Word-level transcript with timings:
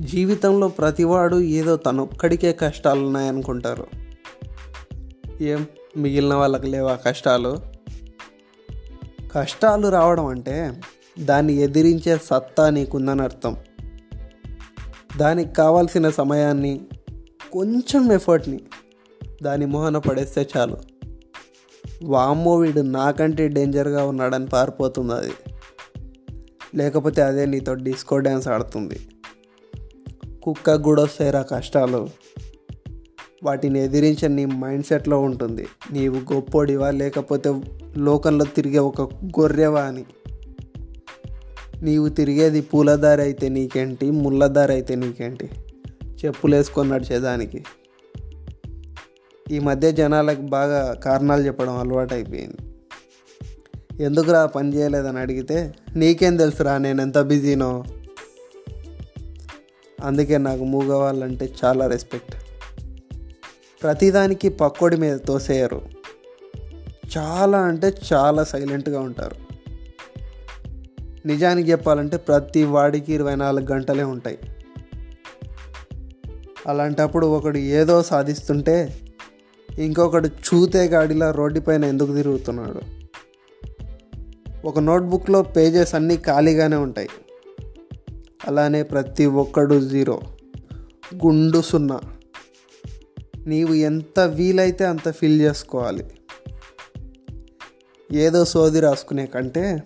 జీవితంలో 0.00 0.68
ప్రతివాడు 0.68 1.40
ఏదో 1.40 1.76
తనొక్కడికే 1.76 2.52
కష్టాలు 2.52 3.00
ఉన్నాయనుకుంటారు. 3.00 3.86
ఏం? 5.40 5.66
మిగిలిన 5.96 6.34
వాళ్ళకి 6.34 6.66
లేవా 6.66 6.94
కష్టాలు? 6.94 7.58
కష్టాలు 9.32 9.88
రావడం 9.88 10.26
అంటే 10.26 10.80
దాన్ని 11.18 11.52
ఎదిరించే 11.52 12.18
సత్తా 12.24 12.70
నీకుందని 12.70 13.22
అర్థం. 13.22 13.56
దానికి 15.16 15.54
కావాల్సిన 15.54 16.10
సమయాన్ని 16.10 16.80
కొంచెం 17.52 18.12
ఎఫర్ట్ని 18.12 18.60
దాని 19.42 19.66
మోహన 19.66 19.98
పడేస్తే 19.98 20.48
చాలు. 20.56 20.76
వామ్మో 22.04 22.56
వీడు 22.56 22.80
నాకంటే 22.80 23.48
డేంజర్గా 23.48 24.04
ఉన్నాడని 24.04 24.46
పారిపోతుంది 24.46 25.12
అది. 25.12 25.32
లేకపోతే 26.74 27.22
అదే 27.22 27.46
నీతో 27.46 27.74
డిస్కో 27.74 28.18
డ్యాన్స్ 28.18 28.48
ఆడుతుంది. 28.48 29.00
కుక్కకు 30.48 30.82
కూడా 30.82 31.02
వస్తాయిరా 31.02 31.42
కష్టాలు. 31.42 32.08
వాటిని 33.44 33.78
ఎదిరించే 33.78 34.28
నీ 34.28 34.44
మైండ్ 34.44 34.84
సెట్లో 34.84 35.20
ఉంటుంది. 35.20 35.66
నీవు 35.92 36.34
గొప్పోడివా? 36.34 36.90
లేకపోతే 36.90 37.62
లోకంలో 37.96 38.44
తిరిగే 38.44 38.78
ఒక 38.78 39.00
గొర్రెవా 39.24 39.80
అని. 39.80 40.04
నీవు 41.82 42.08
తిరిగేది 42.08 42.60
పూలదారి 42.60 43.22
అయితే 43.22 43.48
నీకేంటి? 43.48 44.10
ముళ్ళదారి 44.10 44.72
అయితే 44.72 44.94
నీకేంటి? 44.94 45.50
చెప్పులు 46.24 46.56
వేసుకొని 46.56 46.90
నడిచేదానికి. 46.90 47.64
ఈ 49.50 49.58
మధ్య 49.58 49.92
జనాలకు 49.92 50.40
బాగా 50.40 50.94
కారణాలు 50.94 51.46
చెప్పడం 51.46 51.78
అలవాటు 51.78 52.14
అయిపోయింది 52.14 52.56
ఎందుకురా 54.04 54.46
పని 54.46 54.76
చేయలేదని 54.76 55.18
అడిగితే 55.18 55.74
నీకేం 55.96 56.36
తెలుసురా 56.36 56.78
నేను 56.78 57.00
ఎంత 57.02 57.18
బిజీనో? 57.20 57.84
అందుకే 60.04 60.38
నాకు 60.38 60.64
మూగవాళ్ళంటే 60.64 61.54
చాలా 61.64 61.86
రెస్పెక్ట్. 61.86 62.34
ప్రతిదానికి 63.82 64.48
పక్కోడి 64.48 64.96
మీద 64.96 65.18
తోసేయరు. 65.18 65.80
చాలా 67.18 67.58
అంటే 67.58 67.92
చాలా 68.12 68.44
సైలెంట్గా 68.44 69.00
ఉంటారు. 69.00 69.36
నిజానికి 71.26 71.70
చెప్పాలంటే 71.70 72.16
ప్రతి 72.16 72.64
వాడికి 72.64 73.14
ఇరవై 73.14 73.36
నాలుగు 73.36 73.72
గంటలే 73.72 74.02
ఉంటాయి. 74.02 74.38
అలాంటప్పుడు 76.66 77.26
ఒకడు 77.26 77.58
ఏదో 77.58 78.02
సాధిస్తుంటే 78.02 79.00
ఇంకొకడు 79.78 80.28
చూతే 80.28 80.84
గాడిలా 80.84 81.30
రోడ్డుపైన 81.30 81.84
ఎందుకు 81.84 82.14
తిరుగుతున్నాడు? 82.14 82.80
ఒక 84.66 84.78
నోట్బుక్లో 84.78 85.42
పేజెస్ 85.42 85.94
అన్నీ 85.94 86.16
ఖాళీగానే 86.16 86.76
ఉంటాయి. 86.76 87.08
అలానే 88.46 88.82
ప్రతి 88.82 89.26
ఒక్కడు 89.26 89.88
జీరో. 89.88 90.20
గుండు 91.14 91.62
సున్నా. 91.62 92.00
నీవు 93.46 93.74
ఎంత 93.74 94.20
వీలైతే 94.20 94.84
అంత 94.84 95.10
ఫిల్ 95.12 95.40
చేసుకోవాలి. 95.40 96.04
ఏదో 98.12 98.44
సోది 98.44 98.80
రాసుకునే 98.80 99.26
కంటే 99.26 99.82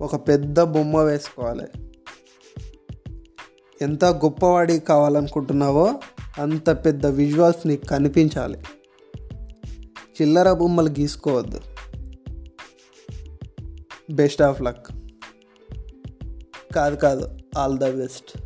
ఒక 0.00 0.28
పెద్ద 0.28 0.60
బొమ్మ 0.60 0.96
వేసుకోవాలి. 0.96 1.66
ఎంత 3.82 4.04
గొప్పవాడి 4.04 4.78
కావాలనుకుంటున్నావో 4.78 6.00
అంత 6.38 6.70
పెద్ద 6.70 7.06
విజువల్స్ 7.06 7.66
నీకు 7.66 7.86
కనిపించాలి. 7.86 8.58
చిల్లర 10.22 10.52
బొమ్మలు 10.52 10.88
గీసుకోవద్దు. 10.88 11.60
Best 14.10 14.42
of 14.42 14.62
luck. 14.62 14.86
కాదు 16.74 16.96
కాదు. 16.96 17.37
all 17.54 17.76
the 17.76 17.92
best. 17.92 18.36